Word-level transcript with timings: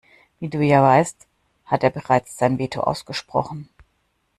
Wie 0.39 0.47
du 0.49 0.59
ja 0.63 0.81
weißt, 0.81 1.27
hat 1.65 1.83
er 1.83 1.91
bereits 1.91 2.35
sein 2.35 2.57
Veto 2.57 2.81
ausgesprochen. 2.81 3.69